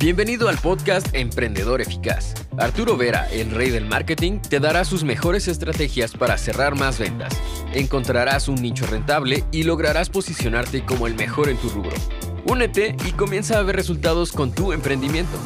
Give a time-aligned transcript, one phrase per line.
[0.00, 2.32] Bienvenido al podcast Emprendedor Eficaz.
[2.56, 7.36] Arturo Vera, el rey del marketing, te dará sus mejores estrategias para cerrar más ventas.
[7.74, 11.96] Encontrarás un nicho rentable y lograrás posicionarte como el mejor en tu rubro.
[12.44, 15.36] Únete y comienza a ver resultados con tu emprendimiento.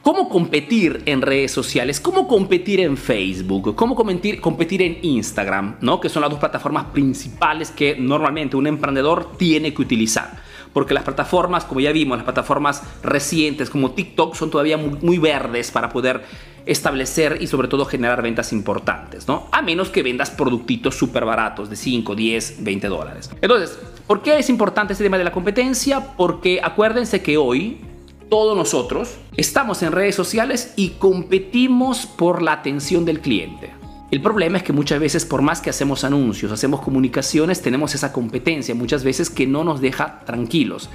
[0.00, 2.00] ¿Cómo competir en redes sociales?
[2.00, 3.74] ¿Cómo competir en Facebook?
[3.74, 5.76] ¿Cómo competir, competir en Instagram?
[5.82, 6.00] ¿no?
[6.00, 10.45] Que son las dos plataformas principales que normalmente un emprendedor tiene que utilizar
[10.76, 15.70] porque las plataformas, como ya vimos, las plataformas recientes como TikTok son todavía muy, verdes
[15.70, 16.22] para poder
[16.66, 19.48] establecer y sobre todo generar ventas importantes, ¿no?
[19.52, 23.30] A menos que vendas productitos súper baratos de 5, 10, 20 dólares.
[23.40, 26.14] Entonces, ¿por qué es importante este tema de la competencia?
[26.14, 27.80] Porque acuérdense que hoy
[28.28, 33.72] todos nosotros estamos en redes sociales y competimos por la atención del cliente.
[34.08, 38.12] El problema es que muchas veces por más que hacemos anuncios, hacemos comunicaciones, tenemos esa
[38.12, 40.90] competencia muchas veces que no nos deja tranquilos.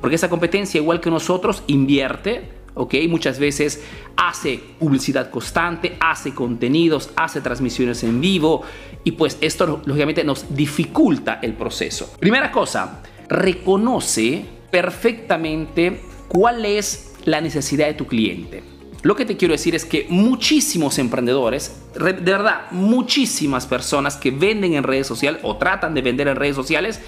[0.00, 2.94] Porque esa competencia, igual que nosotros, invierte, ¿ok?
[3.08, 3.84] Muchas veces
[4.16, 8.62] hace publicidad constante, hace contenidos, hace transmisiones en vivo
[9.04, 12.16] y pues esto lógicamente nos dificulta el proceso.
[12.18, 18.75] Primera cosa, reconoce perfectamente cuál es la necesidad de tu cliente.
[19.02, 24.74] Lo que te quiero decir es que muchísimos emprendedores, de verdad, muchísimas personas que venden
[24.74, 27.00] en redes sociales o tratan de vender en redes sociales,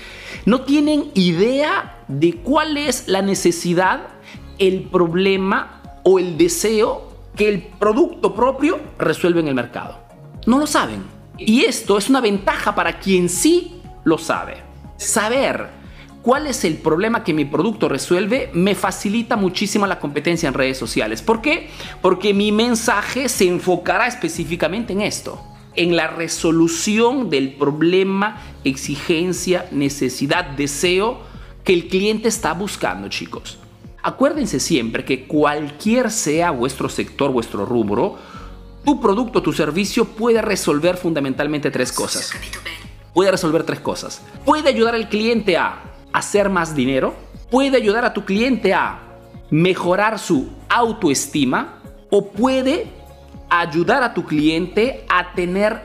[0.44, 4.08] no tienen idea de cuál es la necesidad,
[4.58, 9.98] el problema o el deseo que el producto propio resuelve en el mercado.
[10.46, 11.02] No lo saben.
[11.38, 14.56] Y esto es una ventaja para quien sí lo sabe.
[14.96, 15.77] Saber
[16.22, 20.78] cuál es el problema que mi producto resuelve, me facilita muchísimo la competencia en redes
[20.78, 21.22] sociales.
[21.22, 21.68] ¿Por qué?
[22.02, 25.42] Porque mi mensaje se enfocará específicamente en esto,
[25.74, 31.20] en la resolución del problema, exigencia, necesidad, deseo
[31.64, 33.58] que el cliente está buscando, chicos.
[34.02, 38.16] Acuérdense siempre que cualquier sea vuestro sector, vuestro rubro,
[38.84, 42.32] tu producto, tu servicio puede resolver fundamentalmente tres cosas.
[43.12, 44.22] Puede resolver tres cosas.
[44.44, 45.87] Puede ayudar al cliente a
[46.18, 47.14] hacer más dinero,
[47.50, 49.00] puede ayudar a tu cliente a
[49.50, 51.80] mejorar su autoestima
[52.10, 52.86] o puede
[53.48, 55.80] ayudar a tu cliente a tener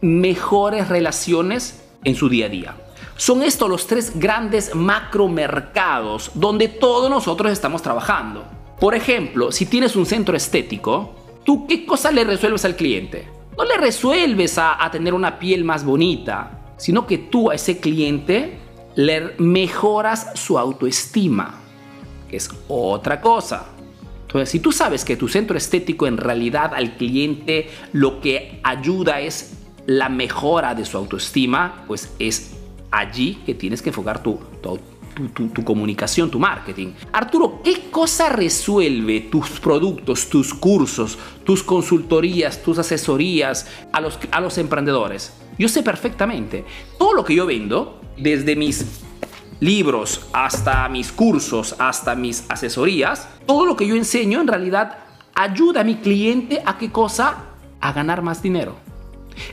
[0.00, 2.76] mejores relaciones en su día a día.
[3.16, 8.44] Son estos los tres grandes macromercados donde todos nosotros estamos trabajando.
[8.78, 11.14] Por ejemplo, si tienes un centro estético,
[11.44, 13.26] ¿tú qué cosa le resuelves al cliente?
[13.56, 17.78] No le resuelves a, a tener una piel más bonita, sino que tú a ese
[17.78, 18.58] cliente
[18.96, 21.54] le mejoras su autoestima,
[22.28, 23.66] que es otra cosa.
[24.22, 29.20] Entonces, si tú sabes que tu centro estético en realidad al cliente lo que ayuda
[29.20, 32.56] es la mejora de su autoestima, pues es
[32.90, 34.40] allí que tienes que enfocar tu,
[35.24, 36.92] tu, comunicación, tu marketing.
[37.12, 44.40] Arturo, ¿qué cosa resuelve tus productos, tus cursos, tus consultorías, tus asesorías a los, a
[44.40, 45.32] los emprendedores?
[45.58, 46.64] Yo sé perfectamente.
[46.98, 49.02] Todo lo que yo vendo desde mis
[49.60, 54.98] libros hasta mis cursos, hasta mis asesorías, todo lo que yo enseño en realidad
[55.34, 57.44] ayuda a mi cliente a qué cosa?
[57.80, 58.76] A ganar más dinero.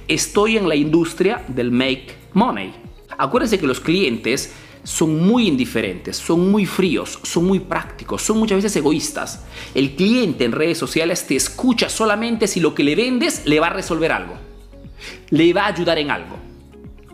[0.08, 2.74] Estoy en la industria del make money.
[3.18, 4.54] Acuérdense que los clientes
[4.84, 9.44] son muy indiferentes, son muy fríos, son muy prácticos, son muchas veces egoístas.
[9.74, 13.68] El cliente en redes sociales te escucha solamente si lo que le vendes le va
[13.68, 14.36] a resolver algo,
[15.30, 16.53] le va a ayudar en algo.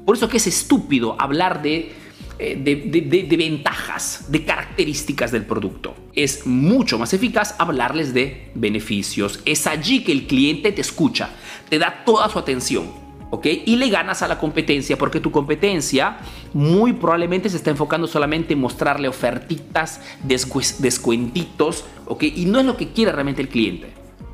[0.09, 1.91] Por eso que es estúpido hablar de,
[2.39, 5.95] eh, de, ventajas, de características del producto.
[6.15, 9.39] Es mucho más eficaz hablarles de beneficios.
[9.45, 11.29] Es allí que el cliente te escucha,
[11.69, 12.91] te da toda su atención.
[13.29, 13.45] ¿ok?
[13.67, 16.17] Y le ganas a la competencia porque tu competencia
[16.55, 22.23] muy probablemente se está enfocando solamente en mostrarle ofertitas, descuentitos, ¿ok?
[22.23, 23.93] Y no es lo que quiere realmente el cliente.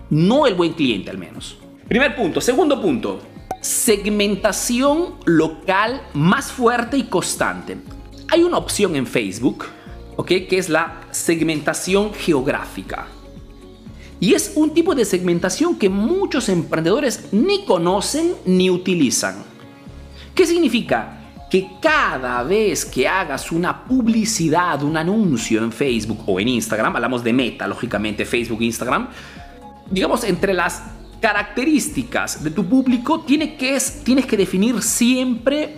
[0.10, 1.58] No el buen cliente al menos.
[1.90, 2.40] Primer punto.
[2.40, 3.35] Segundo punto
[3.66, 7.78] segmentación local más fuerte y constante.
[8.32, 9.66] Hay una opción en Facebook,
[10.18, 10.28] ¿ok?
[10.28, 13.08] Que es la segmentación geográfica.
[14.20, 19.44] Y es un tipo de segmentación que muchos emprendedores ni conocen ni utilizan.
[20.36, 21.32] ¿Qué significa?
[21.50, 27.24] Que cada vez que hagas una publicidad, un anuncio en Facebook o en Instagram, hablamos
[27.24, 29.10] de meta, lógicamente Facebook Instagram,
[29.90, 30.84] digamos entre las
[31.26, 35.78] características de tu público tiene que es, tienes que definir siempre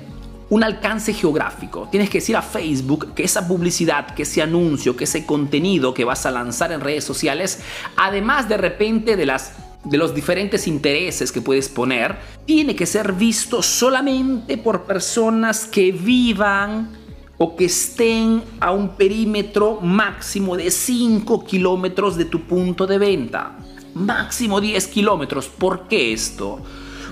[0.50, 1.88] un alcance geográfico.
[1.90, 6.04] Tienes que decir a Facebook que esa publicidad, que ese anuncio, que ese contenido que
[6.04, 7.62] vas a lanzar en redes sociales,
[7.96, 9.54] además de repente de las
[9.86, 15.94] de los diferentes intereses que puedes poner, tiene que ser visto solamente por personas que
[15.94, 16.92] vivan
[17.38, 23.56] o que estén a un perímetro máximo de 5 kilómetros de tu punto de venta.
[23.98, 25.48] Máximo 10 kilómetros.
[25.48, 26.62] ¿Por qué esto?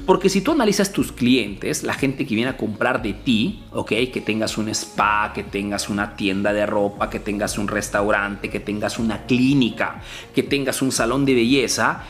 [0.06, 3.90] Porque si tú analizas tus clientes, la gente que viene a comprar de ti, ¿ok?
[4.14, 8.60] Que tengas un spa, que tengas una tienda de ropa, que tengas un restaurante, que
[8.60, 10.02] tengas una clínica,
[10.34, 12.04] que tengas un salón de belleza,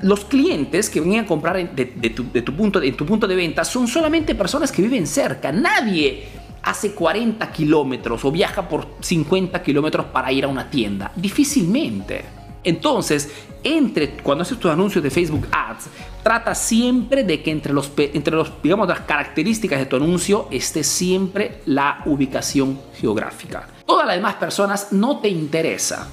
[0.00, 3.88] los clientes que vienen a comprar de, tu, punto, en tu punto de venta son
[3.88, 5.50] solamente personas que viven cerca.
[5.50, 6.24] Nadie
[6.62, 11.10] hace 40 kilómetros o viaja por 50 kilómetros para ir a una tienda.
[11.16, 12.37] Difícilmente.
[12.64, 13.30] Entonces,
[13.64, 15.88] entre, cuando haces tus anuncios de Facebook Ads,
[16.22, 20.84] trata siempre de que entre, los, entre los, digamos, las características de tu anuncio esté
[20.84, 23.68] siempre la ubicación geográfica.
[23.86, 26.08] Todas las demás personas no te interesa.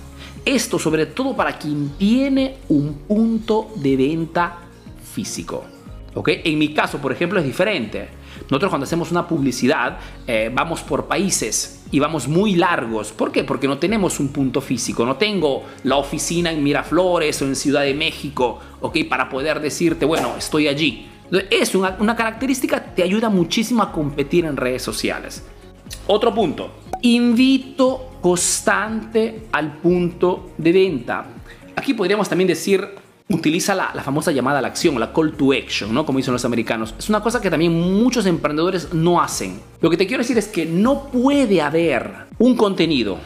[0.46, 4.60] Esto sobre todo para quien tiene un punto de venta
[5.14, 5.66] físico.
[6.14, 6.30] ¿ok?
[6.44, 8.08] En mi caso, por ejemplo, es diferente.
[8.50, 9.98] Nosotros cuando hacemos una publicidad
[10.28, 13.12] eh, vamos por países y vamos muy largos.
[13.12, 13.44] ¿Por qué?
[13.44, 15.06] Porque no tenemos un punto físico.
[15.06, 18.98] No tengo la oficina en Miraflores o en Ciudad de México, ¿ok?
[19.10, 21.08] Para poder decirte, bueno, estoy allí.
[21.50, 25.44] Es una, una característica que te ayuda muchísimo a competir en redes sociales.
[26.08, 26.72] Otro punto.
[27.02, 31.26] Invito constante al punto de venta.
[31.76, 35.94] Aquí podríamos también decir utiliza la, famosa llamada a la acción, la call to action,
[35.94, 36.06] ¿no?
[36.06, 36.94] Como dicen los americanos.
[36.98, 39.60] Es una cosa que también muchos emprendedores no hacen.
[39.82, 43.18] Lo que te quiero decir es que no puede haber un contenido,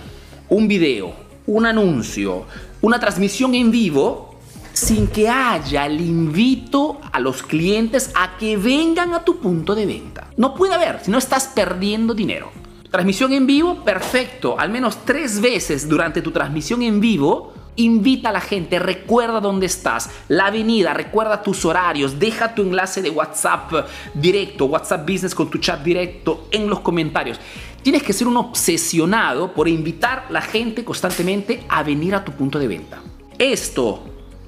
[0.47, 1.13] un video,
[1.47, 2.45] un anuncio,
[2.81, 4.29] una transmisión en vivo
[4.71, 9.85] sin que haya el invito a los clientes a que vengan a tu punto de
[9.85, 10.29] venta.
[10.37, 12.51] No puede haber, si no estás perdiendo dinero.
[12.89, 14.57] Transmisión en vivo, perfecto.
[14.57, 19.65] Al menos tres veces durante tu transmisión en vivo invita a la gente, recuerda dónde
[19.65, 25.49] estás, la avenida, recuerda tus horarios, deja tu enlace de WhatsApp directo, WhatsApp Business con
[25.49, 27.39] tu chat directo en los comentarios.
[27.81, 32.33] Tienes que ser un obsesionado por invitar a la gente constantemente a venir a tu
[32.33, 33.01] punto de venta.
[33.37, 34.03] Esto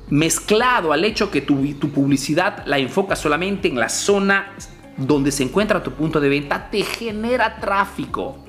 [0.10, 1.56] mezclado al hecho que tu,
[1.89, 4.51] publicidad la enfoca solamente en la zona
[4.98, 8.39] donde se encuentra tu punto de venta, te genera tráfico.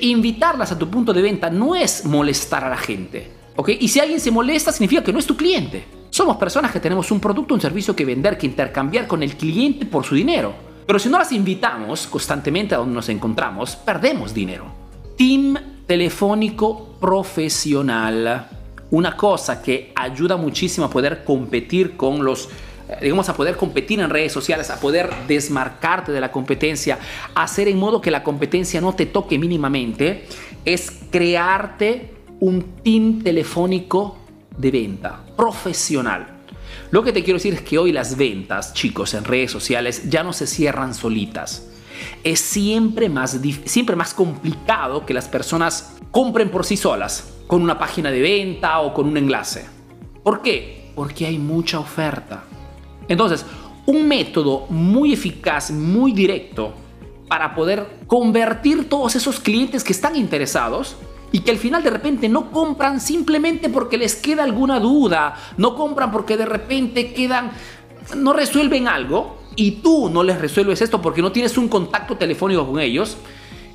[0.00, 3.39] invitarlas a tu punto de venta no es molestar a la gente
[3.78, 5.84] y si alguien se molesta, significa que no es tu cliente.
[6.10, 9.86] Somos personas que tenemos un producto, un servicio que vender, que intercambiar con el cliente
[9.86, 10.52] por su dinero.
[10.86, 14.64] Pero si no las invitamos constantemente a donde nos encontramos, perdemos dinero.
[15.16, 15.56] Team
[15.86, 18.48] telefónico profesional.
[18.90, 22.48] Una cosa que ayuda muchísimo a poder competir con los
[22.88, 26.98] eh, digamos, a poder competir en redes sociales, a poder desmarcarte de la competencia,
[27.36, 30.26] hacer en modo que la competencia no te toque mínimamente,
[30.64, 34.16] es crearte un team telefónico
[34.56, 36.38] de venta profesional.
[36.90, 40.22] Lo que te quiero decir es que hoy las ventas, chicos, en redes sociales ya
[40.22, 41.68] no se cierran solitas.
[42.24, 47.78] Es siempre más, siempre más complicado que las personas compren por sí solas, con una
[47.78, 49.66] página de venta o con un enlace.
[50.22, 50.92] ¿Por qué?
[50.94, 52.44] Porque hay mucha oferta.
[53.08, 53.44] Entonces,
[53.86, 56.72] un método muy eficaz, muy directo,
[57.28, 60.96] para poder convertir todos esos clientes que están interesados
[61.32, 65.74] y que al final de repente no compran simplemente porque les queda alguna duda, no
[65.76, 67.52] compran porque de repente quedan,
[68.16, 72.66] no resuelven algo y tú no les resuelves esto porque no tienes un contacto telefónico
[72.66, 73.16] con ellos,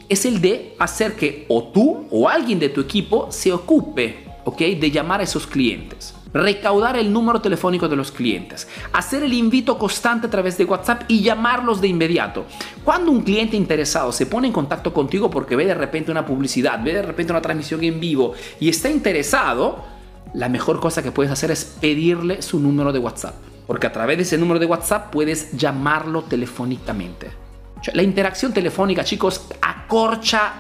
[0.10, 4.60] es el de hacer que o tú o alguien de tu equipo se ocupe, ¿ok?
[4.60, 9.78] De llamar a esos clientes recaudar el número telefónico de los clientes, hacer el invito
[9.78, 12.46] constante a través de WhatsApp y llamarlos de inmediato.
[12.84, 16.84] Cuando un cliente interesado se pone en contacto contigo porque ve de repente una publicidad,
[16.84, 19.86] ve de repente una transmisión en vivo y está interesado,
[20.34, 23.36] la mejor cosa que puedes hacer es pedirle su número de WhatsApp.
[23.66, 27.32] Porque a través de ese número de WhatsApp puedes llamarlo telefónicamente.
[27.94, 30.52] La interacción telefónica, chicos, acorcha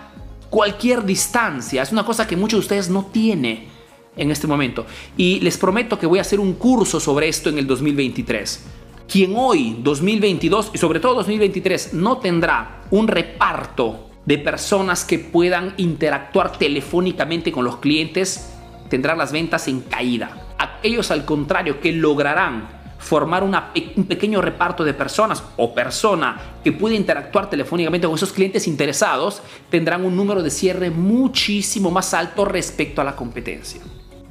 [0.49, 1.83] cualquier distancia.
[1.83, 3.74] Es una cosa que muchos de ustedes no tienen
[4.17, 4.85] en este momento.
[5.17, 8.65] Y les prometo que voy a hacer un curso sobre esto en el 2023.
[9.07, 15.73] Quien hoy, 2022 y sobre todo 2023, no tendrá un reparto de personas que puedan
[15.77, 18.51] interactuar telefónicamente con los clientes,
[18.89, 20.55] tendrá las ventas en caída.
[20.57, 26.95] Aquellos al contrario que lograrán formar un pequeño reparto de personas o persona que puede
[26.95, 33.01] interactuar telefónicamente con esos clientes interesados, tendrán un número de cierre muchísimo más alto respecto
[33.01, 33.81] a la competencia.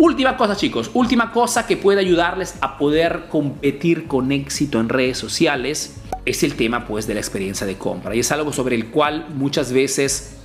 [0.04, 5.16] Última cosa chicos, última cosa que puede ayudarles a poder competir con éxito en redes
[5.16, 5.96] sociales
[6.26, 9.28] es el tema pues de la experiencia de compra y es algo sobre el cual
[9.34, 10.37] muchas veces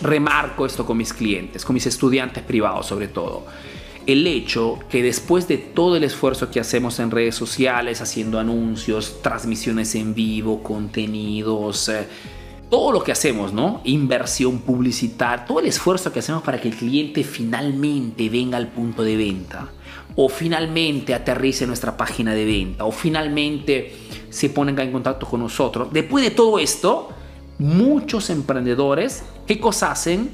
[0.00, 3.44] remarco esto con mis clientes, con mis estudiantes privados sobre todo.
[4.06, 9.20] El hecho que después de todo el esfuerzo que hacemos en redes sociales, haciendo anuncios,
[9.20, 12.08] transmisiones en vivo, contenidos, eh,
[12.74, 13.82] todo lo que hacemos, ¿no?
[13.84, 19.04] Inversión, publicitar, todo el esfuerzo que hacemos para que el cliente finalmente venga al punto
[19.04, 19.68] de venta,
[20.16, 23.94] o finalmente aterrice en nuestra página de venta, o finalmente
[24.28, 25.86] se ponga en contacto con nosotros.
[25.92, 27.10] Después de todo esto,
[27.60, 30.30] muchos emprendedores, ¿qué cosa hacen?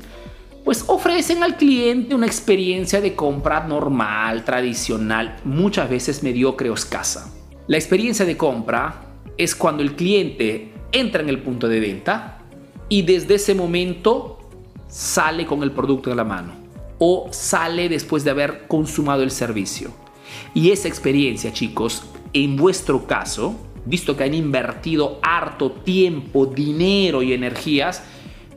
[0.64, 7.30] Pues ofrecen al cliente una experiencia de compra normal, tradicional, muchas veces mediocre o escasa.
[7.66, 12.38] La experiencia de compra es cuando el cliente entra en el punto de venta
[12.88, 14.38] y desde ese momento
[14.88, 16.52] sale con el producto en la mano
[16.98, 19.92] o sale después de haber consumado el servicio.
[20.54, 23.56] Y esa experiencia, chicos, en vuestro caso,
[23.86, 28.02] visto que han invertido harto tiempo, dinero y energías,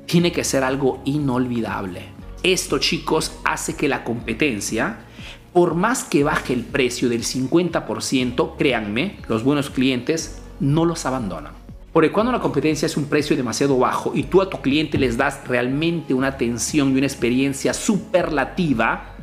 [0.06, 2.02] tiene que ser algo inolvidable.
[2.44, 5.06] Esto, chicos, hace que la competencia,
[5.54, 11.62] por más que baje el precio del 50%, créanme, los buenos clientes no los abandonan.
[11.94, 15.16] Porque cuando la competencia es un precio demasiado bajo y tú a tu cliente les
[15.16, 19.14] das realmente una atención y una experiencia superlativa,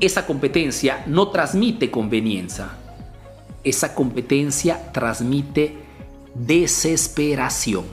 [0.00, 2.68] esa competencia no transmite conveniencia.
[3.62, 5.76] Esa competencia transmite
[6.34, 7.84] desesperación.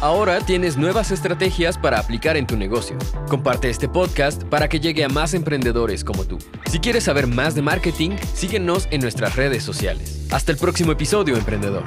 [0.00, 2.96] Ahora tienes nuevas estrategias para aplicar en tu negocio.
[3.28, 6.38] Comparte este podcast para que llegue a más emprendedores como tú.
[6.70, 10.26] Si quieres saber más de marketing, síguenos en nuestras redes sociales.
[10.30, 11.84] Hasta el próximo episodio, emprendedor.